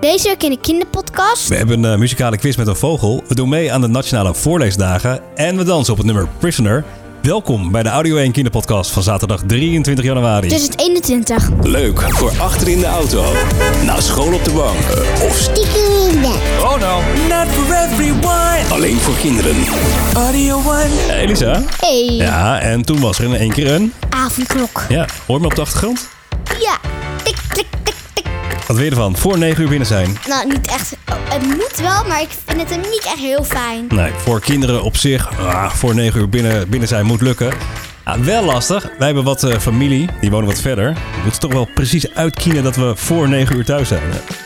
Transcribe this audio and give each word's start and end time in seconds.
Deze 0.00 0.28
week 0.28 0.42
in 0.42 0.50
de 0.50 0.58
kinderpodcast. 0.60 1.48
We 1.48 1.54
hebben 1.56 1.82
een 1.84 1.92
eh, 1.92 1.98
muzikale 1.98 2.36
quiz 2.36 2.56
met 2.56 2.66
een 2.66 2.76
vogel. 2.76 3.24
We 3.28 3.34
doen 3.34 3.48
mee 3.48 3.72
aan 3.72 3.80
de 3.80 3.86
Nationale 3.86 4.34
Voorleesdagen. 4.34 5.20
En 5.34 5.56
we 5.56 5.64
dansen 5.64 5.92
op 5.92 5.98
het 5.98 6.06
nummer 6.06 6.28
Prisoner. 6.38 6.84
Welkom 7.22 7.70
bij 7.70 7.82
de 7.82 7.88
Audio 7.88 8.16
1 8.16 8.32
Kinderpodcast 8.32 8.90
van 8.90 9.02
zaterdag 9.02 9.40
23 9.46 10.04
januari. 10.04 10.48
2021. 10.48 11.48
Leuk 11.62 12.00
voor 12.08 12.32
achter 12.38 12.68
in 12.68 12.78
de 12.78 12.86
auto, 12.86 13.24
na 13.84 14.00
school 14.00 14.32
op 14.34 14.44
de 14.44 14.50
bank 14.50 14.78
of 15.28 15.36
Stiekem 15.38 16.08
in 16.14 16.20
bed. 16.20 16.62
oh 16.62 16.76
no, 16.78 17.00
Not 17.28 17.48
for 17.48 17.74
everyone. 17.76 18.58
alleen 18.70 18.96
voor 18.96 19.14
kinderen. 19.20 19.56
Audio 20.14 20.56
One. 20.56 20.86
Hey 21.06 21.20
Elisa. 21.20 21.62
Hey. 21.80 22.04
Ja, 22.12 22.60
en 22.60 22.82
toen 22.82 23.00
was 23.00 23.18
er 23.18 23.24
in 23.24 23.34
één 23.34 23.52
keer 23.52 23.70
een... 23.70 23.92
Avondklok. 24.10 24.84
Ja, 24.88 25.06
hoor 25.26 25.36
je 25.36 25.42
me 25.42 25.46
op 25.48 25.54
de 25.54 25.60
achtergrond? 25.60 26.08
Ja. 26.60 26.78
Tik, 27.24 27.36
tik. 27.54 27.66
Wat 28.70 28.78
wil 28.78 28.88
je 28.88 28.94
ervan? 28.94 29.16
Voor 29.16 29.38
9 29.38 29.62
uur 29.62 29.68
binnen 29.68 29.86
zijn. 29.86 30.16
Nou, 30.28 30.46
niet 30.48 30.66
echt. 30.66 30.96
het 31.28 31.42
moet 31.46 31.76
wel, 31.76 32.04
maar 32.08 32.20
ik 32.20 32.28
vind 32.46 32.60
het 32.60 32.70
hem 32.70 32.80
niet 32.80 33.04
echt 33.04 33.18
heel 33.18 33.44
fijn. 33.44 33.86
Nee, 33.88 34.12
voor 34.16 34.40
kinderen 34.40 34.82
op 34.82 34.96
zich, 34.96 35.38
ah, 35.38 35.70
voor 35.70 35.94
9 35.94 36.20
uur 36.20 36.28
binnen, 36.28 36.68
binnen 36.68 36.88
zijn 36.88 37.06
moet 37.06 37.20
lukken. 37.20 37.52
Ja, 38.04 38.20
wel 38.20 38.44
lastig. 38.44 38.82
Wij 38.98 39.06
hebben 39.06 39.24
wat 39.24 39.42
eh, 39.42 39.58
familie, 39.58 40.08
die 40.20 40.30
wonen 40.30 40.46
wat 40.48 40.60
verder. 40.60 40.92
We 40.92 41.20
moeten 41.22 41.40
toch 41.40 41.52
wel 41.52 41.68
precies 41.74 42.14
uitkiezen 42.14 42.62
dat 42.62 42.76
we 42.76 42.92
voor 42.96 43.28
9 43.28 43.56
uur 43.56 43.64
thuis 43.64 43.88
zijn. 43.88 44.02
hè? 44.04 44.39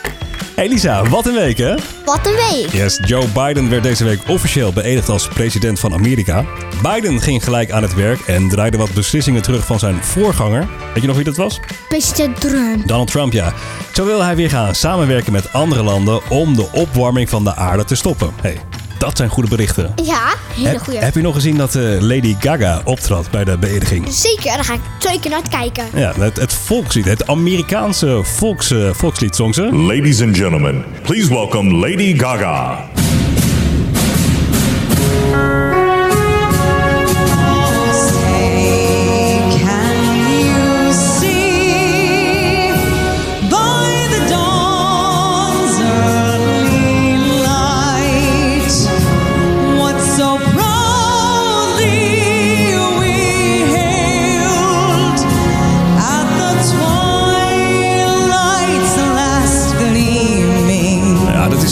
Hey 0.54 0.68
Lisa, 0.68 1.08
wat 1.08 1.26
een 1.26 1.34
week 1.34 1.58
hè? 1.58 1.74
Wat 2.04 2.26
een 2.26 2.32
week. 2.50 2.72
Yes, 2.72 3.00
Joe 3.04 3.28
Biden 3.28 3.70
werd 3.70 3.82
deze 3.82 4.04
week 4.04 4.20
officieel 4.28 4.72
beëdigd 4.72 5.08
als 5.08 5.28
president 5.28 5.80
van 5.80 5.92
Amerika. 5.92 6.44
Biden 6.82 7.20
ging 7.20 7.44
gelijk 7.44 7.70
aan 7.70 7.82
het 7.82 7.94
werk 7.94 8.20
en 8.20 8.48
draaide 8.48 8.76
wat 8.76 8.92
beslissingen 8.94 9.42
terug 9.42 9.66
van 9.66 9.78
zijn 9.78 10.04
voorganger. 10.04 10.68
Weet 10.92 11.02
je 11.02 11.06
nog 11.06 11.16
wie 11.16 11.24
dat 11.24 11.36
was? 11.36 11.60
President 11.88 12.40
Trump. 12.40 12.86
Donald 12.86 13.10
Trump, 13.10 13.32
ja. 13.32 13.52
Zo 13.92 14.04
wil 14.04 14.22
hij 14.22 14.36
weer 14.36 14.50
gaan 14.50 14.74
samenwerken 14.74 15.32
met 15.32 15.52
andere 15.52 15.82
landen 15.82 16.30
om 16.30 16.56
de 16.56 16.68
opwarming 16.72 17.28
van 17.28 17.44
de 17.44 17.54
aarde 17.54 17.84
te 17.84 17.94
stoppen. 17.94 18.30
hey, 18.42 18.58
dat 19.04 19.16
zijn 19.16 19.28
goede 19.28 19.48
berichten. 19.48 19.92
Ja, 20.04 20.34
hele 20.54 20.68
Heb, 20.68 20.78
goeie. 20.80 20.98
heb 21.00 21.14
je 21.14 21.20
nog 21.20 21.34
gezien 21.34 21.56
dat 21.56 21.74
eh, 21.74 21.82
Lady 22.00 22.36
Gaga 22.40 22.80
optrad 22.84 23.30
bij 23.30 23.44
de 23.44 23.58
beëdiging? 23.58 24.06
Zeker, 24.12 24.44
daar 24.44 24.64
ga 24.64 24.74
ik 24.74 24.80
twee 24.98 25.20
keer 25.20 25.30
naar 25.30 25.48
kijken. 25.50 25.84
Ja, 25.94 26.12
het, 26.18 26.36
het 26.36 26.52
volkslied, 26.52 27.04
het 27.04 27.26
Amerikaanse 27.26 28.20
volks, 28.22 28.70
eh, 28.70 28.90
volkslied 28.92 29.36
zong 29.36 29.54
ze. 29.54 29.62
Ladies 29.72 30.22
and 30.22 30.36
gentlemen, 30.36 30.84
please 31.02 31.28
welcome 31.28 31.74
Lady 31.74 32.18
Gaga. 32.18 32.88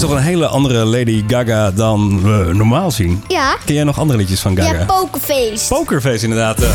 Toch 0.03 0.11
een 0.11 0.23
hele 0.23 0.47
andere 0.47 0.85
Lady 0.85 1.25
Gaga 1.27 1.71
dan 1.71 2.23
we 2.23 2.51
normaal 2.55 2.91
zien. 2.91 3.25
Ja. 3.29 3.57
Ken 3.65 3.75
jij 3.75 3.85
nog 3.85 3.99
andere 3.99 4.19
liedjes 4.19 4.41
van 4.41 4.57
Gaga? 4.57 4.79
Ja, 4.79 4.85
Pokerface. 4.85 5.69
Pokerface 5.69 6.23
inderdaad. 6.23 6.63
eh. 6.63 6.69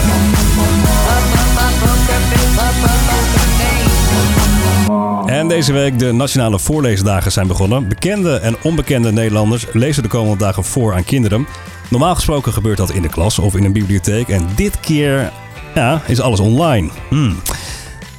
En 5.25 5.48
deze 5.48 5.73
week 5.73 6.00
de 6.00 6.11
Nationale 6.11 6.59
Voorleesdagen 6.59 7.31
zijn 7.31 7.48
begonnen. 7.48 7.88
Bekende 7.88 8.36
en 8.36 8.55
onbekende 8.61 9.11
Nederlanders 9.11 9.66
lezen 9.73 10.03
de 10.03 10.09
komende 10.09 10.38
dagen 10.38 10.64
voor 10.64 10.94
aan 10.94 11.03
kinderen. 11.03 11.48
Normaal 11.89 12.16
gesproken 12.16 12.53
gebeurt 12.53 12.78
dat 12.78 12.92
in 12.92 13.02
de 13.02 13.09
klas 13.09 13.39
of 13.39 13.55
in 13.55 13.64
een 13.64 13.73
bibliotheek. 13.73 14.28
En 14.28 14.48
dit 14.55 14.80
keer 14.80 15.32
ja, 15.76 16.02
is 16.05 16.20
alles 16.20 16.39
online. 16.39 16.89
Hmm. 17.10 17.36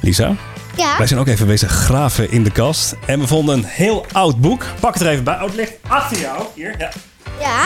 Lisa, 0.01 0.35
ja. 0.79 0.97
wij 0.97 1.07
zijn 1.07 1.19
ook 1.19 1.27
even 1.27 1.47
bezig 1.47 1.71
graven 1.71 2.31
in 2.31 2.43
de 2.43 2.51
kast. 2.51 2.95
En 3.05 3.19
we 3.19 3.27
vonden 3.27 3.57
een 3.57 3.65
heel 3.65 4.05
oud 4.11 4.41
boek. 4.41 4.65
Pak 4.79 4.93
het 4.93 5.03
er 5.03 5.09
even 5.09 5.23
bij. 5.23 5.35
Oh, 5.35 5.41
het 5.41 5.55
ligt 5.55 5.73
achter 5.87 6.19
jou. 6.19 6.43
Hier, 6.53 6.75
ja. 6.77 6.89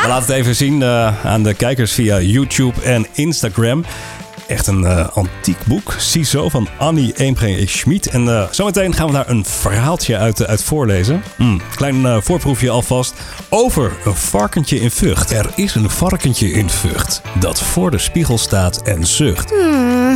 We 0.02 0.08
laten 0.08 0.26
het 0.28 0.36
even 0.36 0.56
zien 0.56 0.82
eh, 0.82 1.26
aan 1.26 1.44
de 1.44 1.54
kijkers 1.54 1.92
via 1.92 2.20
YouTube 2.20 2.82
en 2.82 3.08
Instagram. 3.12 3.86
Echt 4.48 4.68
een 4.68 4.86
eh, 4.86 5.08
antiek 5.14 5.58
boek. 5.66 5.96
Ziezo 5.98 6.50
van 6.50 6.68
Annie 6.78 7.14
Eemgeen 7.18 7.68
Schmid. 7.68 8.08
En 8.08 8.28
eh, 8.28 8.48
zometeen 8.52 8.94
gaan 8.94 9.08
we 9.08 9.14
daar 9.14 9.30
een 9.30 9.46
verhaaltje 9.46 10.18
uit, 10.18 10.40
eh, 10.40 10.50
uit 10.50 10.64
voorlezen. 10.64 11.24
Hmm, 11.36 11.62
klein 11.76 12.24
voorproefje 12.24 12.70
alvast 12.70 13.14
over 13.50 13.92
een 14.06 14.16
varkentje 14.16 14.80
in 14.80 14.92
Vught. 14.92 15.32
Er 15.32 15.50
is 15.56 15.76
een 15.76 15.90
varkentje 15.90 16.52
in 16.52 16.70
Vught 16.70 17.22
dat 17.40 17.62
voor 17.62 17.92
de 17.92 17.98
spiegel 17.98 18.38
staat 18.38 18.82
en 18.82 19.06
zucht. 19.08 19.54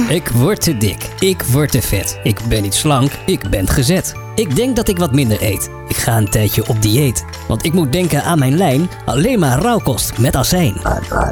Ik 0.10 0.28
word 0.28 0.62
te 0.62 0.78
dik. 0.78 1.10
Ik 1.20 1.42
word 1.42 1.72
te 1.72 1.82
vet. 1.82 2.20
Ik 2.24 2.40
ben 2.50 2.62
niet 2.62 2.76
slank. 2.76 3.12
Ik 3.26 3.50
ben 3.50 3.68
gezet. 3.68 4.27
Ik 4.38 4.56
denk 4.56 4.76
dat 4.76 4.88
ik 4.88 4.98
wat 4.98 5.12
minder 5.12 5.44
eet. 5.44 5.70
Ik 5.88 5.96
ga 5.96 6.18
een 6.18 6.30
tijdje 6.30 6.68
op 6.68 6.82
dieet. 6.82 7.26
Want 7.48 7.66
ik 7.66 7.74
moet 7.74 7.92
denken 7.92 8.24
aan 8.24 8.40
mijn 8.40 8.58
lijn. 8.58 8.90
Alleen 9.06 9.40
maar 9.40 9.60
rauwkost 9.60 10.18
met 10.18 10.36
azijn. 10.36 10.82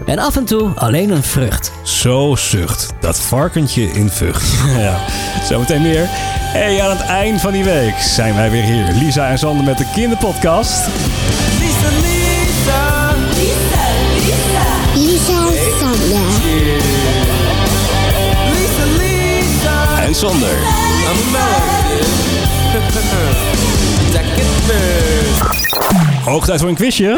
En 0.05 0.19
af 0.19 0.35
en 0.35 0.45
toe 0.45 0.69
alleen 0.75 1.09
een 1.09 1.23
vrucht. 1.23 1.71
Zo 1.83 2.35
zucht 2.35 2.93
dat 2.99 3.19
varkentje 3.19 3.83
in 3.83 4.09
Vught. 4.09 4.43
ja, 4.77 4.99
zometeen 5.43 5.81
meer. 5.81 6.05
Hey, 6.07 6.81
aan 6.81 6.89
het 6.89 7.01
eind 7.01 7.41
van 7.41 7.51
die 7.51 7.63
week 7.63 7.95
zijn 7.97 8.35
wij 8.35 8.51
weer 8.51 8.63
hier. 8.63 8.93
Lisa 8.93 9.29
en 9.29 9.37
Sander 9.37 9.65
met 9.65 9.77
de 9.77 9.89
kinderpodcast. 9.93 10.87
Lisa, 11.59 11.89
Lisa. 12.01 13.13
Lisa 14.95 15.47
en 15.47 15.71
Sander. 15.79 16.25
Lisa, 18.51 18.85
Lisa. 18.97 20.03
En 20.03 20.15
Sander. 20.15 21.74
Hoog 26.25 26.45
tijd 26.45 26.59
voor 26.59 26.69
een 26.69 26.75
quizje. 26.75 27.17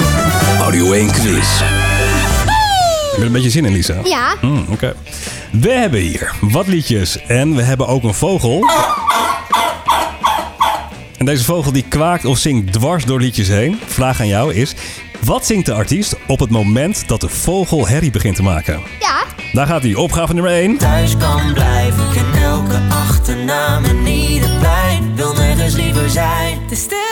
Audio 0.59 0.91
1 0.91 1.12
quiz. 1.12 1.59
Met 3.18 3.25
een 3.25 3.31
beetje 3.31 3.50
zin 3.50 3.66
in, 3.66 3.72
Lisa. 3.73 3.95
Ja. 4.03 4.35
Hmm, 4.41 4.66
Oké. 4.69 4.95
We 5.51 5.72
hebben 5.72 6.00
hier 6.00 6.31
wat 6.41 6.68
liedjes 6.68 7.25
en 7.25 7.56
we 7.56 7.62
hebben 7.62 7.88
ook 7.88 8.03
een 8.03 8.13
vogel. 8.13 8.66
En 11.18 11.25
deze 11.25 11.44
vogel 11.44 11.72
die 11.72 11.85
kwaakt 11.90 12.25
of 12.25 12.38
zingt 12.38 12.73
dwars 12.73 13.06
door 13.06 13.19
liedjes 13.19 13.47
heen. 13.47 13.79
Vraag 13.85 14.19
aan 14.19 14.28
jou 14.28 14.53
is, 14.53 14.73
wat 15.24 15.45
zingt 15.45 15.66
de 15.66 15.74
artiest 15.74 16.16
op 16.28 16.39
het 16.39 16.50
moment 16.50 17.07
dat 17.07 17.22
de 17.22 17.29
vogel 17.29 17.88
herrie 17.88 18.12
begint 18.12 18.35
te 18.35 18.44
maken? 18.44 18.81
Ja. 19.00 19.24
Daar 19.53 19.68
gaat 19.68 19.81
hij. 19.81 19.95
Opgave 19.95 20.34
nummer 20.34 20.51
1. 20.51 20.78
Thuis 20.78 21.18
kan 21.18 21.53
blijven, 21.53 22.12
ken 22.13 22.41
elke 22.44 22.79
achternaam 22.89 23.84
en 23.84 24.07
ieder 24.07 24.50
plein. 24.59 25.16
Wil 25.16 25.34
nergens 25.34 25.75
liever 25.75 26.09
zijn. 26.09 26.57
Te 26.69 26.75
stil 26.75 27.06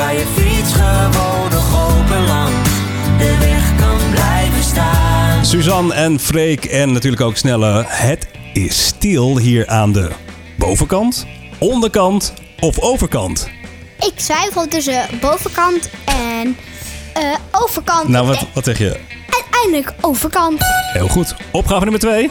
Waar 0.00 0.14
je 0.14 0.26
fiets 0.36 0.72
gewoon 0.72 1.50
nog 1.50 1.88
open 1.88 2.26
langs. 2.26 2.70
De 3.18 3.36
weg 3.38 3.76
kan 3.76 4.10
blijven 4.10 4.62
staan. 4.62 5.46
Suzanne 5.46 5.94
en 5.94 6.20
Freek 6.20 6.64
en 6.64 6.92
natuurlijk 6.92 7.22
ook 7.22 7.36
Snelle. 7.36 7.84
Het 7.86 8.28
is 8.52 8.86
stil 8.86 9.38
hier 9.38 9.68
aan 9.68 9.92
de 9.92 10.10
bovenkant, 10.58 11.26
onderkant 11.58 12.32
of 12.60 12.78
overkant. 12.78 13.50
Ik 13.98 14.16
twijfel 14.16 14.68
tussen 14.68 15.06
bovenkant 15.20 15.90
en 16.04 16.56
eh, 17.14 17.22
overkant. 17.52 18.08
Nou, 18.08 18.26
wat, 18.26 18.46
wat 18.54 18.64
zeg 18.64 18.78
je? 18.78 18.90
En 19.26 19.44
eindelijk 19.62 19.92
overkant. 20.00 20.60
Heel 20.92 21.08
goed. 21.08 21.34
Opgave 21.50 21.82
nummer 21.82 22.00
2. 22.00 22.30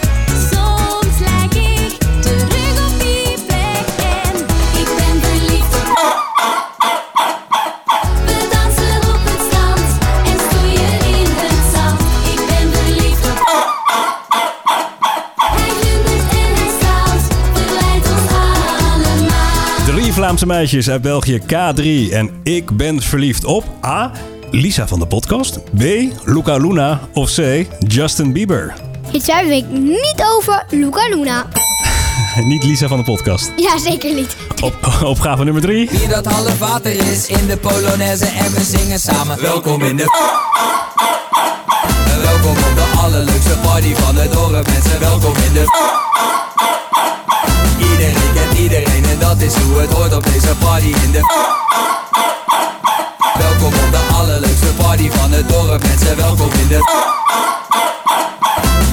Vlaamse 20.30 20.48
meisjes 20.48 20.90
uit 20.90 21.02
België, 21.02 21.42
K3. 21.42 22.14
En 22.14 22.30
ik 22.44 22.72
ben 22.72 23.02
verliefd 23.02 23.44
op 23.44 23.64
A. 23.86 24.12
Lisa 24.52 24.88
van 24.88 25.00
de 25.00 25.08
podcast. 25.08 25.64
B. 25.64 25.84
Luca 26.26 26.58
Luna. 26.58 27.00
Of 27.14 27.32
C. 27.36 27.66
Justin 27.88 28.34
Bieber. 28.34 28.74
Dit 29.12 29.24
twijfel 29.24 29.52
ik 29.52 29.66
niet 29.70 30.24
over 30.36 30.66
Luca 30.70 31.08
Luna. 31.08 31.48
Niet 32.52 32.64
Lisa 32.64 32.88
van 32.88 32.98
de 32.98 33.04
podcast. 33.04 33.52
Ja, 33.56 33.78
zeker 33.78 34.14
niet. 34.14 34.36
Op, 34.64 35.02
opgave 35.04 35.44
nummer 35.44 35.62
3. 35.62 35.90
Bier 35.90 36.10
dat 36.10 36.26
half 36.26 36.60
water 36.60 36.92
is 36.92 37.28
in 37.28 37.48
de 37.48 37.58
Polonaise 37.58 38.26
en 38.26 38.54
we 38.54 38.64
zingen 38.64 39.00
samen. 39.00 39.42
Welkom 39.42 39.82
in 39.82 39.96
de... 39.96 40.04
En 42.14 42.22
welkom 42.22 42.52
op 42.52 42.76
de 42.76 42.98
allerleukste 42.98 43.58
party 43.64 43.94
van 43.94 44.16
het 44.16 44.32
dorp. 44.32 44.68
Mensen, 44.68 45.00
welkom 45.00 45.34
in 45.48 45.54
de... 45.54 45.98
is 49.42 49.56
hoe 49.56 49.80
het 49.80 49.94
hoort 49.94 50.16
op 50.16 50.24
deze 50.24 50.56
party 50.60 50.86
in 50.86 51.12
de 51.12 51.22
Welkom 53.38 53.68
op 53.68 53.92
de 53.92 54.08
allerleukste 54.14 54.74
party 54.78 55.10
van 55.10 55.32
het 55.32 55.50
dorp 55.50 55.84
Mensen 55.84 56.16
welkom 56.16 56.50
in 56.62 56.68
de 56.68 56.78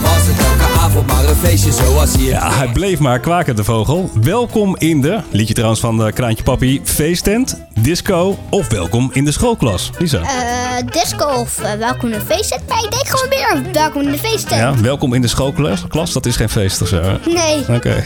Was 0.02 0.26
het 0.26 0.46
elke 0.46 0.80
avond 0.80 1.06
maar 1.06 1.24
een 1.24 1.36
feestje 1.36 1.72
zoals 1.72 2.16
hier 2.16 2.30
Ja, 2.30 2.52
hij 2.52 2.68
bleef 2.68 2.98
maar 2.98 3.20
kwaken, 3.20 3.56
de 3.56 3.64
vogel. 3.64 4.10
Welkom 4.22 4.76
in 4.76 5.00
de, 5.00 5.20
liedje 5.30 5.54
trouwens 5.54 5.80
van 5.80 6.06
eh, 6.06 6.12
Kraantje 6.12 6.44
Papi, 6.44 6.80
feesttent, 6.84 7.60
disco 7.80 8.38
of 8.50 8.68
welkom 8.68 9.10
in 9.12 9.24
de 9.24 9.32
schoolklas. 9.32 9.90
Lisa. 9.98 10.20
Eh, 10.20 10.65
disco 10.84 11.24
of 11.26 11.58
eh, 11.60 11.72
welkom 11.72 12.12
in 12.12 12.18
de 12.18 12.24
feesttent. 12.34 12.68
Maar 12.68 12.84
ik 12.84 12.90
denk 12.90 13.08
gewoon 13.08 13.28
weer 13.28 13.72
welkom 13.72 14.02
in 14.02 14.10
de 14.10 14.18
feesttent. 14.18 14.60
Ja, 14.60 14.80
welkom 14.80 15.14
in 15.14 15.20
de 15.20 15.28
schoolklas. 15.28 15.84
Klas, 15.88 16.12
dat 16.12 16.26
is 16.26 16.36
geen 16.36 16.48
feest 16.48 16.82
of 16.82 16.88
zo. 16.88 17.02
hè? 17.02 17.16
Nee, 17.32 17.76
Oké. 17.76 18.04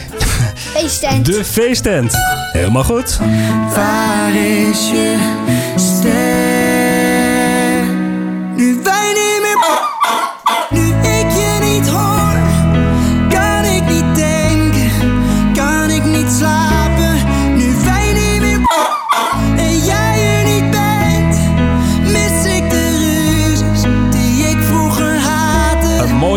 feesttent. 0.55 1.25
De 1.25 1.43
feesttent. 1.45 2.13
Helemaal 2.51 2.83
goed. 2.83 3.19
Waar 3.75 4.35
is 4.35 4.89
je? 4.89 5.17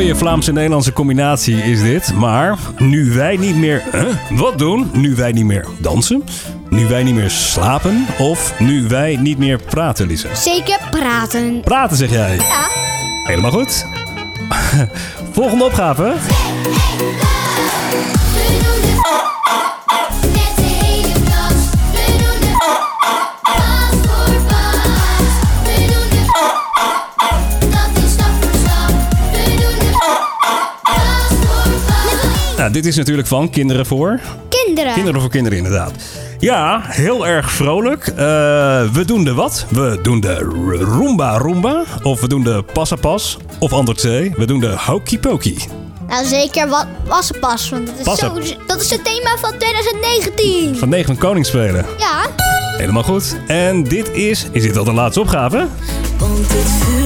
Mooie 0.04 0.16
Vlaamse-Nederlandse 0.18 0.92
combinatie 0.92 1.56
is 1.56 1.82
dit. 1.82 2.14
Maar 2.14 2.58
nu 2.78 3.12
wij 3.12 3.36
niet 3.36 3.56
meer... 3.56 3.82
Huh? 3.92 4.38
Wat 4.38 4.58
doen? 4.58 4.90
Nu 4.92 5.14
wij 5.14 5.32
niet 5.32 5.44
meer 5.44 5.66
dansen? 5.78 6.24
Nu 6.68 6.86
wij 6.86 7.02
niet 7.02 7.14
meer 7.14 7.30
slapen? 7.30 8.06
Of 8.18 8.58
nu 8.58 8.88
wij 8.88 9.16
niet 9.16 9.38
meer 9.38 9.60
praten, 9.62 10.06
Lisa? 10.06 10.34
Zeker 10.34 10.78
praten. 10.90 11.60
Praten, 11.60 11.96
zeg 11.96 12.10
jij. 12.10 12.36
Ja. 12.36 12.68
Helemaal 13.24 13.50
goed. 13.50 13.86
Volgende 15.32 15.64
opgave. 15.64 16.14
Dit 32.75 32.87
is 32.87 32.97
natuurlijk 32.97 33.29
van 33.29 33.50
Kinderen 33.50 33.87
voor... 33.87 34.21
Kinderen. 34.49 34.94
Kinderen 34.94 35.21
voor 35.21 35.31
kinderen, 35.31 35.59
inderdaad. 35.59 35.93
Ja, 36.38 36.81
heel 36.85 37.26
erg 37.26 37.53
vrolijk. 37.53 38.06
Eh, 38.06 38.15
we 38.93 39.03
doen 39.06 39.25
de 39.25 39.35
wat? 39.35 39.67
We 39.69 39.99
doen 40.03 40.21
de 40.21 40.35
Roomba 40.81 41.38
Roomba. 41.38 41.85
Of 42.03 42.21
we 42.21 42.29
doen 42.29 42.43
de 42.43 42.65
Passapas. 42.73 43.37
Of 43.59 43.73
antwoord 43.73 44.00
C, 44.00 44.37
we 44.37 44.47
doen 44.47 44.61
de 44.61 44.75
Hokey 44.79 45.19
Pokey. 45.19 45.56
Nou, 46.09 46.26
zeker 46.26 46.69
wat 46.69 46.87
wassenpas. 47.06 47.71
Want 47.71 47.87
dat 48.05 48.15
is, 48.15 48.19
zo, 48.19 48.56
dat 48.67 48.81
is 48.81 48.91
het 48.91 49.05
thema 49.05 49.37
van 49.41 49.59
2019. 49.59 50.76
Van 50.76 50.88
9 50.88 51.06
van 51.06 51.17
Koningsspelen. 51.17 51.87
Ja. 51.99 52.26
Helemaal 52.76 53.03
goed. 53.03 53.37
En 53.47 53.82
dit 53.82 54.11
is... 54.12 54.47
Is 54.50 54.62
dit 54.62 54.76
al 54.76 54.85
de 54.85 54.93
laatste 54.93 55.21
opgave? 55.21 55.67
Want 56.19 56.38
het 56.38 57.03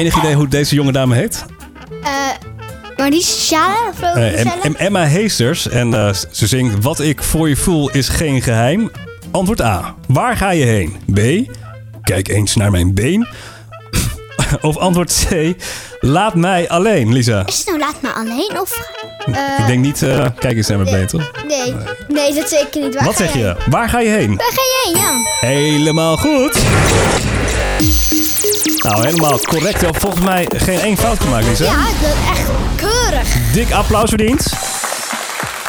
enig 0.00 0.16
idee 0.16 0.34
hoe 0.34 0.48
deze 0.48 0.74
jonge 0.74 0.92
dame 0.92 1.14
heet? 1.14 1.44
Eh, 2.02 2.10
maar 2.96 3.10
die 3.10 3.26
Eh, 4.00 4.16
uh, 4.16 4.40
Em- 4.40 4.50
Em- 4.62 4.74
Emma 4.74 5.04
Heesters. 5.04 5.68
En 5.68 5.94
eh, 5.94 6.14
ze 6.30 6.46
zingt 6.46 6.82
Wat 6.84 7.00
ik 7.00 7.22
voor 7.22 7.48
je 7.48 7.56
voel 7.56 7.90
is 7.90 8.08
geen 8.08 8.42
geheim. 8.42 8.90
Antwoord 9.30 9.60
A. 9.60 9.94
Waar 10.08 10.36
ga 10.36 10.50
je 10.50 10.64
heen? 10.64 10.96
B. 11.14 11.50
Kijk 12.02 12.28
eens 12.28 12.54
naar 12.56 12.70
mijn 12.70 12.94
been. 12.94 13.26
of 14.60 14.76
antwoord 14.76 15.26
C. 15.28 15.54
Laat 16.00 16.34
mij 16.34 16.68
alleen, 16.68 17.12
Lisa. 17.12 17.42
Is 17.46 17.58
het 17.58 17.66
nou 17.66 17.78
laat 17.78 18.02
me 18.02 18.12
alleen? 18.12 18.60
Of... 18.60 18.98
Ik 19.58 19.66
denk 19.66 19.84
niet, 19.84 20.02
eh, 20.02 20.26
kijk 20.38 20.56
eens 20.56 20.68
naar 20.68 20.78
mijn 20.78 20.90
been, 20.90 21.06
toch? 21.06 21.30
Nee, 21.48 21.74
nee, 22.08 22.34
dat 22.34 22.48
zeker 22.48 22.82
niet. 22.82 22.94
Waar 22.94 23.04
Wat 23.04 23.16
zeg 23.16 23.32
je? 23.32 23.56
Waar 23.70 23.88
ga 23.88 24.00
je 24.00 24.08
heen? 24.08 24.36
Waar 24.36 24.52
ga 24.52 24.62
je 24.62 24.82
heen, 24.84 25.02
ja? 25.02 25.48
Helemaal 25.48 26.16
goed. 26.16 26.58
Nou, 28.82 29.04
helemaal 29.06 29.38
correct. 29.38 29.80
Wel, 29.80 29.90
Volgens 29.98 30.24
mij 30.24 30.48
geen 30.56 30.78
één 30.80 30.96
fout 30.96 31.20
gemaakt, 31.20 31.46
Lisa. 31.46 31.64
Ja, 31.64 31.76
dat 31.76 32.10
is 32.10 32.30
echt 32.30 32.48
keurig. 32.76 33.52
Dik 33.52 33.70
applaus 33.72 34.08
verdiend. 34.08 34.46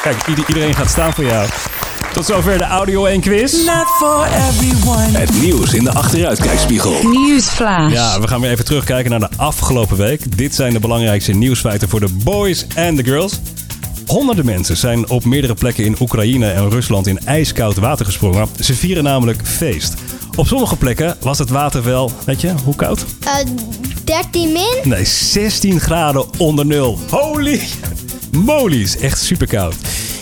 Kijk, 0.02 0.28
ieder- 0.28 0.48
iedereen 0.48 0.76
gaat 0.76 0.90
staan 0.90 1.14
voor 1.14 1.24
jou. 1.26 1.48
Tot 2.14 2.26
zover 2.26 2.58
de 2.58 2.64
audio 2.64 3.06
1 3.06 3.22
quiz. 3.22 3.54
Not 3.66 3.86
for 4.00 4.28
everyone 4.50 5.18
Het 5.18 5.42
nieuws 5.42 5.74
in 5.74 5.84
de 5.84 5.94
achteruitkijkspiegel. 5.94 6.94
Newsflash. 7.04 7.92
Ja, 7.92 8.20
we 8.22 8.28
gaan 8.28 8.42
weer 8.42 8.52
even 8.52 8.66
terugkijken 8.66 9.12
naar 9.12 9.20
de 9.20 9.30
afgelopen 9.38 9.98
week. 9.98 10.38
Dit 10.38 10.56
zijn 10.56 10.74
de 10.74 10.80
belangrijkste 10.80 11.32
nieuwsfeiten 11.32 11.90
voor 11.90 12.00
de 12.00 12.10
boys 12.24 12.66
en 12.76 12.96
de 12.96 13.04
girls. 13.04 13.40
Honderden 14.08 14.46
mensen 14.46 14.78
zijn 14.78 15.10
op 15.10 15.26
meerdere 15.26 15.54
plekken 15.54 15.84
in 15.86 15.96
Oekraïne 16.00 16.52
en 16.52 16.70
Rusland 16.70 17.08
in 17.08 17.20
ijskoud 17.26 17.76
water 17.78 18.06
gesprongen. 18.06 18.48
Ze 18.60 18.74
vieren 18.74 19.04
namelijk 19.04 19.40
feest. 19.44 19.94
Op 20.36 20.48
sommige 20.48 20.76
plekken 20.76 21.18
was 21.22 21.38
het 21.40 21.50
water 21.50 21.84
wel, 21.84 22.12
weet 22.26 22.42
je, 22.42 22.54
hoe 22.64 22.76
koud? 22.76 23.06
Eh 23.20 23.36
13 24.04 24.52
min? 24.52 24.76
Nee, 24.84 25.06
16 25.06 25.80
graden 25.80 26.26
onder 26.38 26.66
nul. 26.66 27.00
Holy 27.10 27.62
molies, 28.32 28.98
echt 28.98 29.20
super 29.22 29.48
koud. 29.48 29.76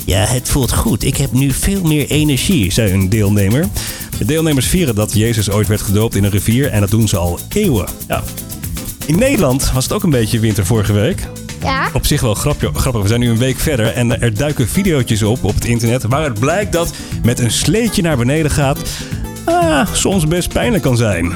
Ja, 0.06 0.25
het 0.25 0.50
voelt 0.50 0.73
goed. 0.73 1.03
Ik 1.03 1.17
heb 1.17 1.31
nu 1.31 1.51
veel 1.51 1.81
meer 1.81 2.09
energie, 2.09 2.71
zei 2.71 2.91
een 2.91 3.09
deelnemer. 3.09 3.65
De 4.17 4.25
deelnemers 4.25 4.65
vieren 4.67 4.95
dat 4.95 5.13
Jezus 5.13 5.50
ooit 5.50 5.67
werd 5.67 5.81
gedoopt 5.81 6.15
in 6.15 6.23
een 6.23 6.29
rivier 6.31 6.67
en 6.69 6.79
dat 6.79 6.89
doen 6.89 7.07
ze 7.07 7.17
al 7.17 7.39
eeuwen. 7.50 7.88
Ja. 8.07 8.23
In 9.06 9.19
Nederland 9.19 9.71
was 9.73 9.83
het 9.83 9.94
ook 9.94 10.04
een 10.04 10.09
beetje 10.09 10.39
winter 10.39 10.66
vorige 10.66 10.94
week. 10.94 11.28
Ja. 11.61 11.89
Op 11.94 12.06
zich 12.06 12.21
wel 12.21 12.33
grapje- 12.33 12.73
grappig. 12.73 13.01
We 13.01 13.07
zijn 13.07 13.19
nu 13.19 13.30
een 13.30 13.37
week 13.37 13.59
verder 13.59 13.94
en 13.94 14.21
er 14.21 14.33
duiken 14.33 14.68
videootjes 14.68 15.23
op 15.23 15.44
op 15.44 15.54
het 15.56 15.66
internet... 15.66 16.04
waaruit 16.04 16.39
blijkt 16.39 16.71
dat 16.71 16.94
met 17.23 17.39
een 17.39 17.51
sleetje 17.51 18.01
naar 18.01 18.18
beneden 18.18 18.51
gaat... 18.51 18.80
Ah, 19.49 19.87
soms 19.94 20.27
best 20.27 20.53
pijnlijk 20.53 20.83
kan 20.83 20.97
zijn. 20.97 21.33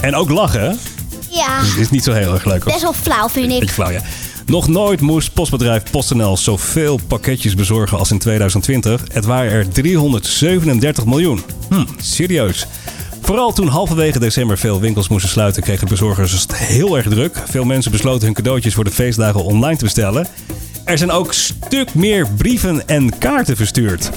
En 0.00 0.14
ook 0.14 0.30
lachen? 0.30 0.78
Ja, 1.30 1.60
Is 1.78 1.90
niet 1.90 2.04
zo 2.04 2.12
heel 2.12 2.32
erg 2.32 2.44
leuk. 2.44 2.62
hoor. 2.62 2.72
best 2.72 2.82
wel 2.82 2.92
flauw 2.92 3.28
vind 3.28 3.52
ik. 3.52 3.58
Beetje 3.58 3.74
flauw, 3.74 3.90
ja. 3.90 4.00
Nog 4.46 4.68
nooit 4.68 5.00
moest 5.00 5.32
postbedrijf 5.32 5.82
PostNL 5.90 6.36
zoveel 6.36 7.00
pakketjes 7.06 7.54
bezorgen 7.54 7.98
als 7.98 8.10
in 8.10 8.18
2020. 8.18 9.02
Het 9.12 9.24
waren 9.24 9.52
er 9.52 9.68
337 9.68 11.04
miljoen. 11.04 11.42
Hm, 11.68 11.84
serieus. 11.96 12.66
Vooral 13.24 13.52
toen 13.52 13.68
halverwege 13.68 14.18
december 14.18 14.58
veel 14.58 14.80
winkels 14.80 15.08
moesten 15.08 15.30
sluiten, 15.30 15.62
kregen 15.62 15.88
bezorgers 15.88 16.32
het 16.32 16.56
heel 16.56 16.96
erg 16.96 17.08
druk. 17.08 17.42
Veel 17.48 17.64
mensen 17.64 17.90
besloten 17.90 18.24
hun 18.24 18.34
cadeautjes 18.34 18.74
voor 18.74 18.84
de 18.84 18.90
feestdagen 18.90 19.44
online 19.44 19.76
te 19.76 19.84
bestellen. 19.84 20.26
Er 20.84 20.98
zijn 20.98 21.10
ook 21.10 21.32
stuk 21.32 21.94
meer 21.94 22.28
brieven 22.36 22.88
en 22.88 23.18
kaarten 23.18 23.56
verstuurd. 23.56 24.10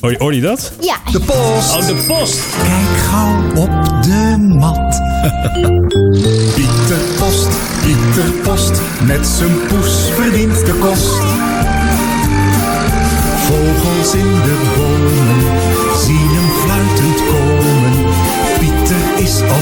Hoor 0.00 0.10
je, 0.10 0.16
hoor 0.18 0.34
je 0.34 0.40
dat? 0.40 0.72
Ja, 0.80 0.96
De 1.12 1.20
post 1.20 1.74
Oh, 1.74 1.86
de 1.86 2.04
post! 2.06 2.40
Kijk 2.62 2.98
gauw 2.98 3.62
op 3.62 4.02
de 4.02 4.36
mat 4.58 5.00
Pieter 6.54 7.02
Post, 7.18 7.48
Pieter 7.82 8.30
Post, 8.42 8.80
met 9.06 9.26
zijn 9.26 9.66
poes 9.68 9.92
verdient 10.14 10.66
de 10.66 10.74
kost. 10.74 11.20
Vogels 13.46 14.14
in 14.14 14.32
de 14.32 14.72
bomen 14.76 15.42
zien 16.04 16.41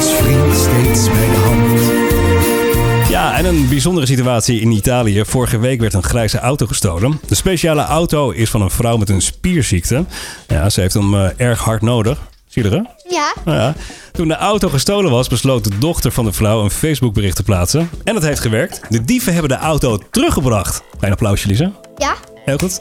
als 0.00 0.12
vriend 0.12 0.57
steeds 0.57 1.09
bij 1.09 1.26
de 1.26 1.37
hand. 1.37 3.09
Ja, 3.09 3.37
en 3.37 3.45
een 3.45 3.69
bijzondere 3.69 4.07
situatie 4.07 4.61
in 4.61 4.71
Italië. 4.71 5.25
Vorige 5.25 5.59
week 5.59 5.80
werd 5.80 5.95
een 5.95 6.02
grijze 6.02 6.38
auto 6.38 6.66
gestolen. 6.66 7.21
De 7.26 7.35
speciale 7.35 7.83
auto 7.83 8.30
is 8.30 8.50
van 8.50 8.62
een 8.62 8.71
vrouw 8.71 8.97
met 8.97 9.09
een 9.09 9.23
spierziekte. 9.23 10.04
Ja, 10.47 10.71
ze 10.71 10.80
heeft 10.80 10.95
hem 10.95 11.14
eh, 11.14 11.28
erg 11.37 11.61
hard 11.61 11.83
nodig. 11.83 12.19
Zie 12.47 12.62
je 12.62 12.71
er, 12.71 12.76
hè? 12.76 12.83
ja. 13.14 13.35
Nou 13.45 13.59
ja. 13.59 13.75
Toen 14.12 14.28
de 14.28 14.37
auto 14.37 14.69
gestolen 14.69 15.11
was, 15.11 15.28
besloot 15.28 15.64
de 15.64 15.78
dochter 15.78 16.12
van 16.12 16.25
de 16.25 16.33
vrouw 16.33 16.62
een 16.62 16.71
Facebookbericht 16.71 17.37
te 17.37 17.42
plaatsen. 17.42 17.90
En 18.04 18.14
dat 18.14 18.23
heeft 18.23 18.40
gewerkt. 18.40 18.80
De 18.88 19.04
dieven 19.04 19.33
hebben 19.33 19.50
de 19.50 19.59
auto 19.59 19.99
teruggebracht. 20.11 20.83
Klein 20.99 21.12
applausje, 21.12 21.49
Lisa. 21.49 21.73
Ja. 21.97 22.14
Heel 22.45 22.59
goed. 22.59 22.80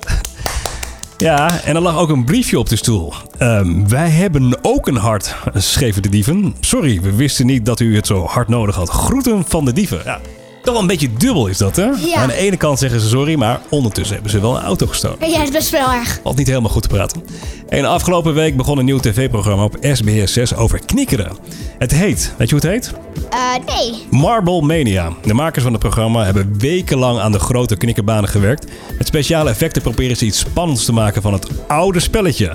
Ja, 1.19 1.63
en 1.63 1.75
er 1.75 1.81
lag 1.81 1.97
ook 1.97 2.09
een 2.09 2.25
briefje 2.25 2.59
op 2.59 2.69
de 2.69 2.75
stoel. 2.75 3.13
Ehm, 3.37 3.87
wij 3.87 4.09
hebben 4.09 4.57
ook 4.61 4.87
een 4.87 4.95
hart, 4.95 5.35
schreven 5.53 6.01
de 6.01 6.09
dieven. 6.09 6.55
Sorry, 6.59 7.01
we 7.01 7.15
wisten 7.15 7.45
niet 7.45 7.65
dat 7.65 7.79
u 7.79 7.95
het 7.95 8.07
zo 8.07 8.25
hard 8.25 8.47
nodig 8.47 8.75
had. 8.75 8.89
Groeten 8.89 9.43
van 9.47 9.65
de 9.65 9.73
dieven. 9.73 10.01
Ja, 10.05 10.19
toch 10.61 10.73
wel 10.73 10.81
een 10.81 10.87
beetje 10.87 11.13
dubbel 11.13 11.47
is 11.47 11.57
dat, 11.57 11.75
hè? 11.75 11.89
Aan 12.15 12.27
de 12.27 12.35
ene 12.35 12.57
kant 12.57 12.79
zeggen 12.79 12.99
ze 12.99 13.07
sorry, 13.07 13.35
maar 13.35 13.61
ondertussen 13.69 14.13
hebben 14.13 14.31
ze 14.31 14.39
wel 14.41 14.55
een 14.55 14.63
auto 14.63 14.87
gestolen. 14.87 15.29
Ja, 15.29 15.37
dat 15.37 15.47
is 15.47 15.51
best 15.51 15.69
wel 15.69 15.91
erg. 15.91 16.19
Valt 16.23 16.37
niet 16.37 16.47
helemaal 16.47 16.71
goed 16.71 16.81
te 16.81 16.87
praten. 16.87 17.23
En 17.69 17.85
afgelopen 17.85 18.33
week 18.33 18.57
begon 18.57 18.77
een 18.77 18.85
nieuw 18.85 18.99
tv-programma 18.99 19.63
op 19.63 19.77
SBS 19.81 20.33
6 20.33 20.55
over 20.55 20.79
knikkeren. 20.85 21.37
Het 21.77 21.91
heet, 21.91 22.33
weet 22.37 22.49
je 22.49 22.55
hoe 22.55 22.69
het 22.69 22.73
heet? 22.73 22.93
Eh, 23.29 23.75
nee. 23.75 23.93
Marble 24.09 24.61
Mania. 24.61 25.13
De 25.21 25.33
makers 25.33 25.63
van 25.63 25.73
het 25.73 25.81
programma 25.81 26.23
hebben 26.23 26.55
wekenlang 26.59 27.19
aan 27.19 27.31
de 27.31 27.39
grote 27.39 27.77
knikkerbanen 27.77 28.29
gewerkt. 28.29 28.67
Met 28.97 29.07
speciale 29.07 29.49
effecten 29.49 29.81
proberen 29.81 30.15
ze 30.17 30.25
iets 30.25 30.39
spannends 30.39 30.85
te 30.85 30.93
maken 30.93 31.21
van 31.21 31.33
het 31.33 31.47
oude 31.67 31.99
spelletje. 31.99 32.51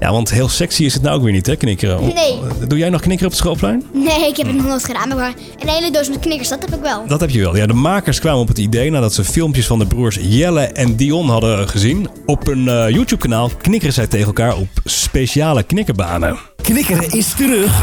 Ja, 0.00 0.12
want 0.12 0.30
heel 0.30 0.48
sexy 0.48 0.84
is 0.84 0.94
het 0.94 1.02
nou 1.02 1.16
ook 1.16 1.22
weer 1.22 1.32
niet, 1.32 1.46
hè, 1.46 1.56
knikkeren? 1.56 2.14
Nee. 2.14 2.38
Doe 2.66 2.78
jij 2.78 2.88
nog 2.90 3.00
knikkeren 3.00 3.32
op 3.32 3.32
het 3.32 3.40
schoolplein? 3.40 3.84
Nee, 3.92 4.28
ik 4.28 4.36
heb 4.36 4.46
het 4.46 4.56
nog 4.56 4.66
nooit 4.66 4.84
gedaan. 4.84 5.08
Maar 5.08 5.34
een 5.58 5.68
hele 5.68 5.90
doos 5.90 6.08
met 6.08 6.18
knikkers, 6.18 6.48
dat 6.48 6.60
heb 6.60 6.74
ik 6.74 6.80
wel. 6.80 7.06
Dat 7.06 7.20
heb 7.20 7.30
je 7.30 7.40
wel. 7.40 7.56
Ja, 7.56 7.66
de 7.66 7.72
makers 7.72 8.20
kwamen 8.20 8.40
op 8.40 8.48
het 8.48 8.58
idee 8.58 8.90
nadat 8.90 9.14
ze 9.14 9.24
filmpjes 9.24 9.66
van 9.66 9.78
de 9.78 9.86
broers 9.86 10.18
Jelle 10.20 10.60
en 10.60 10.96
Dion 10.96 11.28
hadden 11.28 11.68
gezien. 11.68 12.08
Op 12.26 12.46
een 12.48 12.68
eh, 12.68 12.88
YouTube-kanaal 12.88 13.50
knikkeren 13.60 13.94
zij 13.94 14.06
tegen 14.06 14.26
elkaar 14.26 14.56
op 14.56 14.68
speciale 14.84 15.62
knikkerbanen. 15.62 16.36
Knikkeren 16.62 17.10
is 17.10 17.34
terug. 17.34 17.82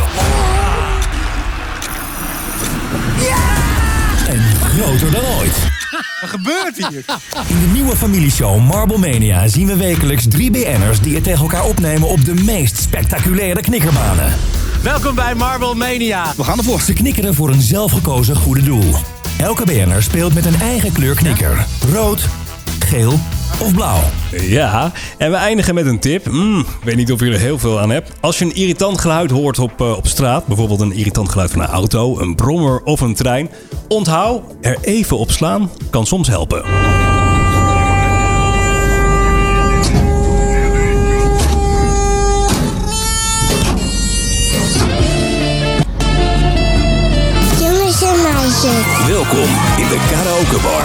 En 4.28 4.42
groter 4.62 5.12
dan 5.12 5.24
ooit. 5.40 5.69
Wat 6.22 6.30
gebeurt 6.30 6.88
hier? 6.88 7.04
In 7.48 7.60
de 7.60 7.70
nieuwe 7.74 7.96
familieshow 7.96 8.66
Marble 8.66 8.98
Mania 8.98 9.48
zien 9.48 9.68
we 9.68 9.76
wekelijks 9.76 10.26
drie 10.30 10.52
BN'ers 10.52 11.00
die 11.00 11.16
het 11.16 11.24
tegen 11.24 11.42
elkaar 11.42 11.66
opnemen 11.66 12.10
op 12.10 12.26
de 12.26 12.34
meest 12.34 12.78
spectaculaire 12.78 13.62
knikkerbanen. 13.62 14.34
Welkom 14.84 15.16
bij 15.16 15.36
Marble 15.36 15.76
Mania. 15.76 16.34
We 16.38 16.44
gaan 16.44 16.58
ervoor. 16.58 16.82
Ze 16.82 16.94
knikkeren 16.94 17.36
voor 17.36 17.50
een 17.50 17.62
zelfgekozen 17.62 18.36
goede 18.36 18.64
doel. 18.64 18.96
Elke 19.38 19.66
BN'er 19.66 20.04
speelt 20.04 20.34
met 20.34 20.46
een 20.46 20.62
eigen 20.62 20.92
kleur 20.92 21.16
knikker. 21.16 21.66
Rood, 21.92 22.26
geel 22.80 23.20
of 23.60 23.74
blauw. 23.74 24.00
Ja, 24.42 24.92
en 25.18 25.32
we 25.32 25.38
eindigen 25.38 25.76
met 25.76 25.86
een 25.86 26.00
tip. 26.00 26.32
Mm, 26.32 26.66
weet 26.84 26.96
niet 26.96 27.12
of 27.12 27.20
je 27.20 27.32
er 27.32 27.40
heel 27.40 27.60
veel 27.60 27.80
aan 27.80 27.90
hebt. 27.90 28.12
Als 28.20 28.40
je 28.40 28.46
een 28.46 28.56
irritant 28.56 29.00
geluid 29.00 29.32
hoort 29.32 29.60
op, 29.60 29.82
eh, 29.82 29.98
op 29.98 30.08
straat, 30.08 30.46
bijvoorbeeld 30.46 30.80
een 30.80 30.94
irritant 30.94 31.30
geluid 31.30 31.52
van 31.52 31.62
een 31.62 31.68
auto, 31.68 32.20
een 32.20 32.36
brommer 32.36 32.82
of 32.84 33.02
een 33.02 33.16
trein, 33.16 33.50
onthoud, 33.88 34.44
er 34.62 34.78
even 34.82 35.18
op 35.18 35.32
slaan 35.32 35.70
kan 35.90 36.06
soms 36.06 36.28
helpen. 36.28 36.64
Welkom 48.60 49.50
in 49.78 49.88
de 49.88 50.08
karaoke 50.12 50.62
bar. 50.62 50.84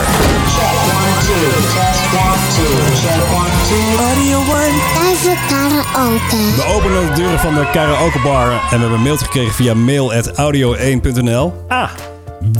Tijd 4.94 5.18
voor 5.18 5.38
karaoke. 5.48 6.36
We 6.56 6.64
openen 6.74 7.06
de 7.06 7.12
deuren 7.14 7.38
van 7.38 7.54
de 7.54 7.70
karaokebar 7.72 8.50
en 8.50 8.58
we 8.58 8.68
hebben 8.68 8.92
een 8.92 9.02
mailtje 9.02 9.24
gekregen 9.24 9.54
via 9.54 9.74
mail.audio1.nl. 9.74 11.52
Ah, 11.68 11.90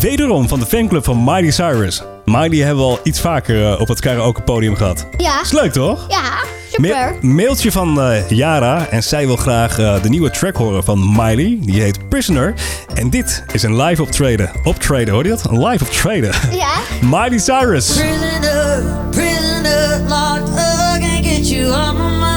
wederom 0.00 0.48
van 0.48 0.58
de 0.58 0.66
fanclub 0.66 1.04
van 1.04 1.24
Miley 1.24 1.50
Cyrus. 1.50 2.02
Miley 2.24 2.58
hebben 2.58 2.84
we 2.84 2.90
al 2.90 2.98
iets 3.02 3.20
vaker 3.20 3.72
eh, 3.72 3.80
op 3.80 3.88
het 3.88 4.00
karaokepodium 4.00 4.76
gehad. 4.76 5.06
Ja. 5.16 5.40
Is 5.40 5.52
leuk 5.52 5.72
toch? 5.72 6.04
Ja, 6.08 6.32
Ma- 6.76 6.86
super. 6.86 7.14
mailtje 7.20 7.72
van 7.72 8.00
eh, 8.00 8.28
Yara 8.30 8.86
en 8.90 9.02
zij 9.02 9.26
wil 9.26 9.36
graag 9.36 9.78
eh, 9.78 10.02
de 10.02 10.08
nieuwe 10.08 10.30
track 10.30 10.56
horen 10.56 10.84
van 10.84 11.12
Miley. 11.16 11.58
Die 11.60 11.82
heet 11.82 12.08
Prisoner. 12.08 12.54
En 12.94 13.10
dit 13.10 13.44
is 13.52 13.62
een 13.62 13.82
live 13.82 14.02
optreden. 14.02 14.50
Optreden, 14.64 15.14
hoor 15.14 15.22
je 15.22 15.28
dat? 15.28 15.44
Een 15.50 15.64
live 15.66 15.84
optreden. 15.84 16.32
Ja. 16.52 16.72
Miley 17.20 17.38
Cyrus. 17.38 17.86
Prisoner, 17.86 18.82
prisoner, 19.10 20.00
locked 20.08 20.48
up, 20.48 21.00
can't 21.00 21.26
get 21.26 21.48
you 21.48 21.70
off 21.70 21.92
my 21.92 22.08
mind, 22.18 22.33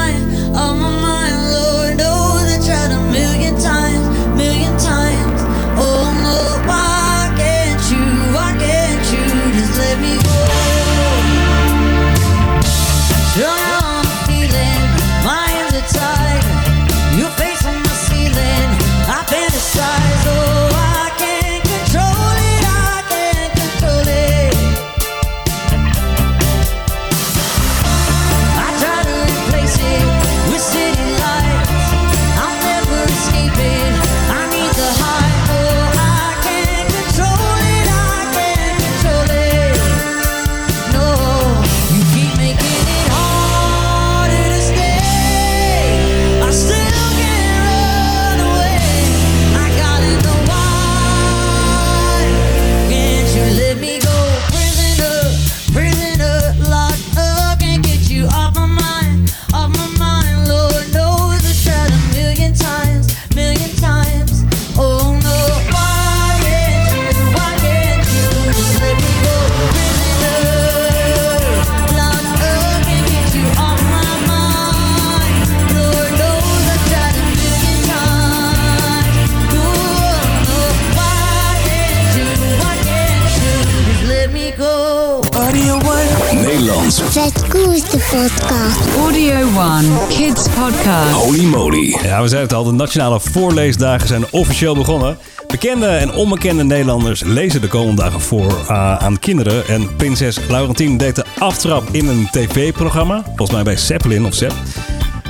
Koers 86.98 87.90
de 87.90 88.08
podcast. 88.12 88.96
Audio 88.96 89.48
One 89.58 89.88
Kids 90.10 90.44
Podcast. 90.44 91.12
Holy 91.12 91.44
moly. 91.44 92.00
Ja, 92.04 92.22
we 92.22 92.28
zeiden 92.28 92.40
het 92.40 92.54
al, 92.54 92.64
de 92.64 92.72
nationale 92.72 93.20
voorleesdagen 93.20 94.08
zijn 94.08 94.26
officieel 94.32 94.76
begonnen. 94.76 95.18
Bekende 95.48 95.88
en 95.88 96.14
onbekende 96.14 96.64
Nederlanders 96.64 97.24
lezen 97.24 97.62
de 97.62 97.68
komende 97.68 98.02
dagen 98.02 98.22
voor 98.22 98.52
uh, 98.70 98.96
aan 98.98 99.20
kinderen. 99.20 99.68
En 99.68 99.96
prinses 99.96 100.40
Laurentien 100.50 100.98
deed 100.98 101.16
de 101.16 101.26
aftrap 101.38 101.88
in 101.92 102.08
een 102.08 102.28
tv-programma. 102.32 103.24
Volgens 103.26 103.52
mij 103.52 103.64
bij 103.64 103.78
Zeppelin 103.78 104.26
of 104.26 104.34
Zepp. 104.34 104.54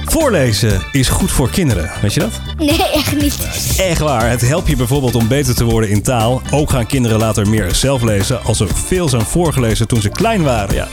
Voorlezen 0.06 0.82
is 0.92 1.10
goed 1.10 1.32
voor 1.32 1.50
kinderen, 1.50 1.92
weet 2.02 2.14
je 2.14 2.20
dat? 2.20 2.42
Nee, 2.58 2.84
echt 2.94 3.16
niet. 3.22 3.38
Echt 3.78 4.00
waar, 4.00 4.30
het 4.30 4.42
helpt 4.42 4.68
je 4.68 4.76
bijvoorbeeld 4.76 5.16
om 5.16 5.28
beter 5.28 5.56
te 5.56 5.64
worden 5.64 5.90
in 5.90 6.02
taal. 6.02 6.42
Ook 6.52 6.70
gaan 6.70 6.86
kinderen 6.86 7.20
later 7.20 7.50
meer 7.50 7.76
zelf 7.76 8.02
lezen 8.02 8.44
als 8.44 8.60
er 8.60 8.68
veel 8.86 9.10
zijn 9.10 9.26
voorgelezen 9.26 9.88
toen 9.88 10.02
ze 10.02 10.10
klein 10.10 10.44
waren. 10.44 10.76
Ja. 10.76 10.88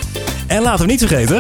En 0.55 0.63
laten 0.63 0.85
we 0.87 0.91
niet 0.91 1.01
vergeten... 1.07 1.37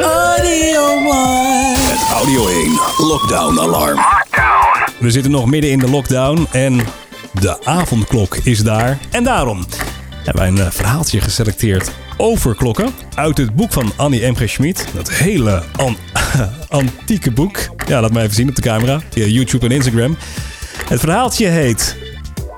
Het 1.78 2.08
Audio 2.12 2.48
1 2.48 2.80
Lockdown 2.98 3.58
Alarm. 3.60 3.98
We 4.98 5.10
zitten 5.10 5.30
nog 5.30 5.46
midden 5.46 5.70
in 5.70 5.78
de 5.78 5.90
lockdown 5.90 6.46
en 6.52 6.80
de 7.32 7.64
avondklok 7.64 8.36
is 8.36 8.62
daar. 8.62 8.98
En 9.10 9.24
daarom 9.24 9.64
hebben 10.14 10.42
wij 10.42 10.48
een 10.48 10.58
eh, 10.58 10.70
verhaaltje 10.70 11.20
geselecteerd 11.20 11.90
over 12.16 12.54
klokken. 12.54 12.90
Uit 13.14 13.36
het 13.36 13.54
boek 13.54 13.72
van 13.72 13.92
Annie 13.96 14.26
M. 14.26 14.34
G. 14.34 14.48
Schmid. 14.48 14.86
Dat 14.94 15.10
hele 15.10 15.62
an- 15.76 15.96
antieke 16.68 17.30
boek. 17.30 17.58
Ja, 17.86 18.00
laat 18.00 18.12
maar 18.12 18.22
even 18.22 18.34
zien 18.34 18.48
op 18.48 18.54
de 18.54 18.62
camera. 18.62 19.00
Via 19.10 19.24
YouTube 19.26 19.66
en 19.66 19.72
Instagram. 19.72 20.16
Het 20.88 21.00
verhaaltje 21.00 21.46
heet 21.46 21.96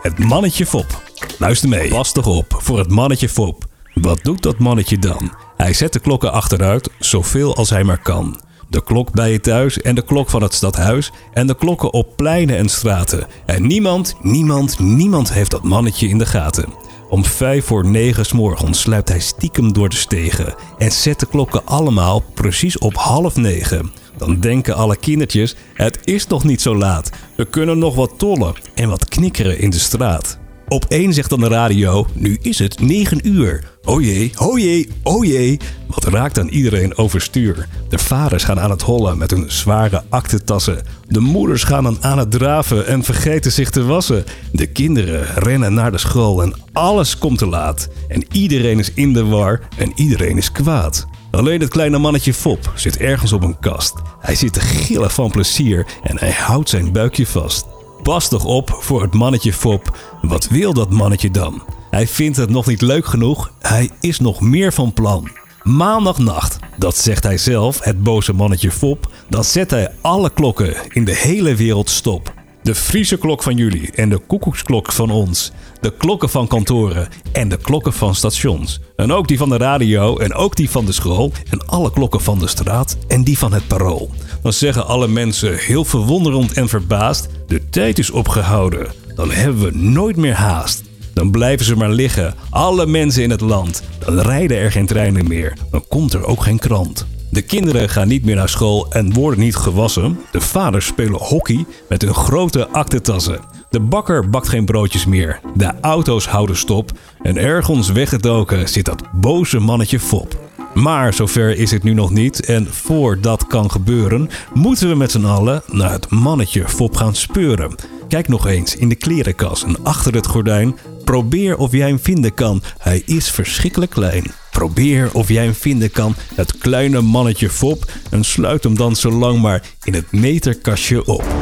Het 0.03 0.19
mannetje 0.19 0.67
Fop. 0.67 1.03
Luister 1.39 1.69
mee. 1.69 1.89
Pas 1.89 2.13
toch 2.13 2.27
op 2.27 2.59
voor 2.63 2.79
het 2.79 2.91
mannetje 2.91 3.29
Fop. 3.29 3.66
Wat 4.01 4.19
doet 4.23 4.43
dat 4.43 4.59
mannetje 4.59 4.99
dan? 4.99 5.33
Hij 5.57 5.73
zet 5.73 5.93
de 5.93 5.99
klokken 5.99 6.33
achteruit, 6.33 6.91
zoveel 6.99 7.57
als 7.57 7.71
hij 7.71 7.85
maar 7.85 8.03
kan. 8.03 8.41
De 8.69 8.83
klok 8.83 9.13
bij 9.13 9.33
je 9.33 9.41
thuis 9.41 9.81
en 9.81 9.95
de 9.95 10.03
klok 10.03 10.31
van 10.31 10.43
het 10.43 10.55
stadhuis 10.55 11.13
en 11.33 11.47
de 11.47 11.57
klokken 11.57 11.93
op 11.93 12.17
pleinen 12.17 12.57
en 12.57 12.69
straten. 12.69 13.27
En 13.47 13.67
niemand, 13.67 14.17
niemand, 14.23 14.79
niemand 14.79 15.33
heeft 15.33 15.51
dat 15.51 15.63
mannetje 15.63 16.09
in 16.09 16.19
de 16.19 16.27
gaten. 16.27 16.75
Om 17.09 17.25
vijf 17.25 17.65
voor 17.65 17.87
negen 17.87 18.27
's 18.27 18.33
morgens 18.33 18.81
sluipt 18.81 19.09
hij 19.09 19.21
stiekem 19.21 19.73
door 19.73 19.89
de 19.89 19.97
stegen 19.97 20.55
en 20.79 20.93
zet 20.93 21.21
de 21.21 21.27
klokken 21.27 21.67
allemaal 21.67 22.23
precies 22.35 22.79
op 22.79 22.95
half 22.95 23.37
negen. 23.37 23.93
Dan 24.17 24.41
denken 24.41 24.75
alle 24.75 24.97
kindertjes, 24.97 25.57
het 25.75 25.99
is 26.05 26.27
nog 26.27 26.45
niet 26.45 26.61
zo 26.61 26.77
laat. 26.77 27.11
We 27.37 27.45
kunnen 27.45 27.79
nog 27.79 27.95
wat 27.95 28.13
tollen 28.17 28.55
en 28.75 28.89
wat 28.89 29.09
knikkeren 29.09 29.59
in 29.59 29.71
de 29.71 29.79
straat. 29.79 30.39
Op 30.69 30.85
één 30.89 31.13
zegt 31.13 31.31
dan 31.31 31.41
de 31.41 31.49
radio, 31.49 32.07
nu 32.13 32.39
is 32.43 32.59
het 32.59 32.81
9 32.81 33.29
uur. 33.29 33.65
O 33.85 34.01
jee, 34.01 34.33
o 34.37 34.59
jee, 34.59 34.89
o 35.03 35.25
jee. 35.25 35.59
Wat 35.87 36.05
raakt 36.05 36.35
dan 36.35 36.49
iedereen 36.49 36.97
overstuur? 36.97 37.69
De 37.89 37.99
vaders 37.99 38.45
gaan 38.45 38.61
aan 38.61 38.71
het 38.71 38.83
hollen 38.83 39.19
met 39.19 39.31
hun 39.31 39.45
zware 39.51 40.03
aktentassen. 40.09 40.83
De 41.09 41.21
moeders 41.21 41.65
gaan 41.65 41.83
dan 41.83 41.99
aan 42.01 42.19
het 42.19 42.31
draven 42.31 42.87
en 42.87 43.03
vergeten 43.03 43.53
zich 43.53 43.71
te 43.71 43.85
wassen. 43.85 44.25
De 44.53 44.67
kinderen 44.67 45.27
rennen 45.35 45.75
naar 45.75 45.93
de 45.93 45.99
school 45.99 46.43
en 46.43 46.55
alles 46.73 47.19
komt 47.19 47.39
te 47.39 47.47
laat. 47.47 47.89
En 48.09 48.25
iedereen 48.33 48.79
is 48.79 48.93
in 48.95 49.13
de 49.13 49.25
war 49.25 49.61
en 49.77 49.93
iedereen 49.95 50.37
is 50.37 50.53
kwaad. 50.53 51.07
Alleen 51.31 51.61
het 51.61 51.71
kleine 51.71 51.99
mannetje 51.99 52.35
Fop 52.35 52.73
zit 52.75 52.97
ergens 52.97 53.33
op 53.33 53.43
een 53.43 53.59
kast. 53.59 53.95
Hij 54.21 54.35
zit 54.35 54.53
te 54.53 54.61
gillen 54.61 55.11
van 55.11 55.31
plezier 55.31 55.87
en 56.03 56.19
hij 56.19 56.33
houdt 56.33 56.69
zijn 56.69 56.93
buikje 56.93 57.27
vast. 57.27 57.76
Pas 58.07 58.29
toch 58.29 58.45
op 58.45 58.77
voor 58.81 59.03
het 59.03 59.15
mannetje 59.15 59.53
Fop. 59.53 59.97
Wat 60.23 60.49
wil 60.49 60.73
dat 60.73 60.91
mannetje 60.91 61.31
dan? 61.31 61.63
Hij 61.91 62.07
vindt 62.07 62.37
het 62.37 62.51
nog 62.51 62.67
niet 62.67 62.81
leuk 62.81 63.07
genoeg. 63.07 63.53
Hij 63.59 63.91
is 64.01 64.21
nog 64.21 64.41
meer 64.41 64.73
van 64.73 64.93
plan. 64.93 65.31
Maandagnacht, 65.63 66.59
dat 66.79 66.97
zegt 66.97 67.23
hij 67.23 67.39
zelf, 67.39 67.81
het 67.81 68.03
boze 68.03 68.33
mannetje 68.33 68.71
Fop, 68.71 69.11
dan 69.29 69.45
zet 69.45 69.71
hij 69.71 69.93
alle 70.01 70.31
klokken 70.31 70.75
in 70.89 71.05
de 71.05 71.15
hele 71.15 71.55
wereld 71.55 71.91
stop. 71.91 72.33
De 72.63 72.75
Friese 72.75 73.19
klok 73.19 73.43
van 73.43 73.57
jullie 73.57 73.91
en 73.93 74.09
de 74.09 74.19
koekoeksklok 74.19 74.93
van 74.93 75.11
ons. 75.11 75.53
De 75.81 75.93
klokken 75.97 76.29
van 76.29 76.47
kantoren 76.47 77.09
en 77.33 77.49
de 77.49 77.57
klokken 77.57 77.93
van 77.93 78.15
stations. 78.15 78.81
En 78.97 79.13
ook 79.13 79.29
die 79.29 79.39
van 79.39 79.49
de 79.49 79.57
radio 79.57 80.17
en 80.17 80.35
ook 80.35 80.57
die 80.57 80.71
van 80.71 80.85
de 80.85 80.93
school. 80.93 81.33
En 81.51 81.67
alle 81.67 81.91
klokken 81.93 82.21
van 82.21 82.39
de 82.39 82.47
straat 82.47 82.97
en 83.09 83.25
die 83.25 83.39
van 83.39 83.53
het 83.53 83.67
parool. 83.67 84.11
Dan 84.43 84.53
zeggen 84.53 84.87
alle 84.87 85.09
mensen 85.09 85.57
heel 85.59 85.85
verwonderend 85.85 86.53
en 86.53 86.69
verbaasd: 86.69 87.29
De 87.47 87.69
tijd 87.69 87.99
is 87.99 88.11
opgehouden. 88.11 88.87
Dan 89.15 89.31
hebben 89.31 89.63
we 89.63 89.79
nooit 89.79 90.17
meer 90.17 90.35
haast. 90.35 90.83
Dan 91.15 91.31
blijven 91.31 91.67
ze 91.67 91.77
maar 91.77 91.91
liggen, 91.91 92.35
alle 92.51 92.87
mensen 92.87 93.23
in 93.23 93.31
het 93.31 93.41
land. 93.41 93.83
Dan 93.99 94.21
rijden 94.21 94.57
er 94.57 94.73
geen 94.73 94.87
treinen 94.87 95.29
meer. 95.29 95.57
Dan 95.71 95.85
komt 95.89 96.13
er 96.13 96.27
ook 96.27 96.43
geen 96.43 96.59
krant. 96.59 97.07
De 97.31 97.43
kinderen 97.43 97.89
gaan 97.89 98.09
niet 98.09 98.25
meer 98.25 98.37
naar 98.37 98.49
school 98.49 98.87
en 98.93 99.13
worden 99.13 99.41
niet 99.41 99.57
gewassen. 99.57 100.19
De 100.33 100.41
vaders 100.41 100.87
spelen 100.87 101.21
hockey 101.21 101.65
met 101.89 102.03
hun 102.03 102.15
grote 102.15 102.69
aktentassen. 102.69 103.41
De 103.71 103.81
bakker 103.81 104.31
bakt 104.31 104.49
geen 104.49 104.65
broodjes 104.65 105.07
meer. 105.07 105.41
De 105.55 105.73
auto's 105.81 106.27
houden 106.27 106.57
stop. 106.57 106.91
En 107.23 107.37
ergens 107.37 107.91
weggedoken 107.91 108.69
zit 108.69 108.85
dat 108.85 109.03
boze 109.13 109.59
mannetje 109.59 110.01
Fop. 110.01 110.46
Maar 110.77 111.15
zover 111.15 111.59
is 111.59 111.71
het 111.71 111.83
nu 111.83 111.95
nog 111.95 112.11
niet 112.11 112.45
en 112.45 112.67
voor 112.71 113.21
dat 113.21 113.47
kan 113.47 113.71
gebeuren, 113.71 114.31
moeten 114.55 114.89
we 114.89 114.95
met 114.95 115.11
z'n 115.11 115.25
allen 115.25 115.63
naar 115.67 115.93
het 115.93 116.11
mannetje 116.11 116.69
Fop 116.69 116.97
gaan 116.97 117.15
speuren. 117.15 117.75
Kijk 118.09 118.29
nog 118.29 118.47
eens 118.47 118.77
in 118.77 118.89
de 118.89 118.95
klerenkast 118.95 119.63
en 119.63 119.85
achter 119.85 120.15
het 120.15 120.27
gordijn. 120.27 120.77
Probeer 121.05 121.57
of 121.57 121.73
jij 121.73 121.89
hem 121.89 121.99
vinden 121.99 122.35
kan. 122.35 122.63
Hij 122.79 123.03
is 123.05 123.31
verschrikkelijk 123.31 123.91
klein. 123.91 124.25
Probeer 124.51 125.11
of 125.13 125.29
jij 125.29 125.45
hem 125.45 125.55
vinden 125.55 125.91
kan, 125.91 126.15
het 126.35 126.59
kleine 126.59 127.01
mannetje 127.01 127.51
Fop. 127.51 127.93
En 128.11 128.25
sluit 128.25 128.65
hem 128.65 128.77
dan 128.77 128.97
zo 128.97 129.11
lang 129.11 129.41
maar 129.41 129.63
in 129.85 129.95
het 129.95 130.13
meterkastje 130.13 131.05
op. 131.05 131.25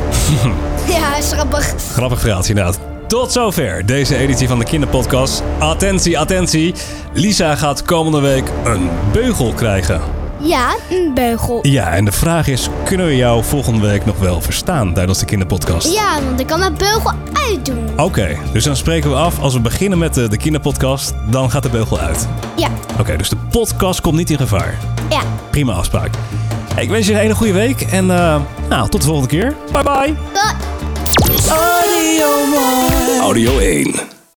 Ja, 0.88 1.16
is 1.16 1.32
grappig. 1.32 1.74
Grappig 1.92 2.20
verhaaltje 2.20 2.48
inderdaad. 2.48 2.93
Tot 3.06 3.32
zover 3.32 3.86
deze 3.86 4.16
editie 4.16 4.48
van 4.48 4.58
de 4.58 4.64
Kinderpodcast. 4.64 5.42
Attentie, 5.58 6.18
attentie. 6.18 6.74
Lisa 7.12 7.54
gaat 7.56 7.82
komende 7.82 8.20
week 8.20 8.50
een 8.64 8.88
beugel 9.12 9.52
krijgen. 9.52 10.00
Ja, 10.40 10.76
een 10.90 11.10
beugel. 11.14 11.58
Ja, 11.62 11.92
en 11.92 12.04
de 12.04 12.12
vraag 12.12 12.46
is, 12.48 12.68
kunnen 12.84 13.06
we 13.06 13.16
jou 13.16 13.44
volgende 13.44 13.86
week 13.86 14.04
nog 14.04 14.18
wel 14.18 14.40
verstaan 14.40 14.94
tijdens 14.94 15.18
de 15.18 15.24
Kinderpodcast? 15.24 15.92
Ja, 15.94 16.18
want 16.26 16.40
ik 16.40 16.46
kan 16.46 16.58
mijn 16.58 16.74
beugel 16.76 17.12
uitdoen. 17.48 17.88
Oké, 17.96 18.36
dus 18.52 18.64
dan 18.64 18.76
spreken 18.76 19.10
we 19.10 19.16
af, 19.16 19.40
als 19.40 19.54
we 19.54 19.60
beginnen 19.60 19.98
met 19.98 20.14
de, 20.14 20.28
de 20.28 20.36
Kinderpodcast, 20.36 21.14
dan 21.30 21.50
gaat 21.50 21.62
de 21.62 21.68
beugel 21.68 21.98
uit. 21.98 22.28
Ja, 22.56 22.68
Oké, 23.00 23.16
dus 23.16 23.28
de 23.28 23.36
podcast 23.50 24.00
komt 24.00 24.16
niet 24.16 24.30
in 24.30 24.38
gevaar. 24.38 24.78
ja. 25.10 25.20
Prima 25.50 25.72
afspraak. 25.72 26.10
Ik 26.76 26.88
wens 26.90 27.06
je 27.06 27.12
een 27.12 27.18
hele 27.18 27.34
goede 27.34 27.52
week 27.52 27.80
en 27.80 28.10
eh, 28.10 28.36
nou, 28.68 28.88
tot 28.88 29.00
de 29.00 29.06
volgende 29.06 29.28
keer. 29.28 29.56
Bye 29.72 29.82
bye. 29.82 30.14
Bye. 30.32 30.73
Audio 33.22 33.60
1. 33.60 34.13